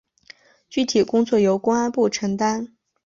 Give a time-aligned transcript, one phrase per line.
[0.67, 2.75] 具体工作由公安部承担。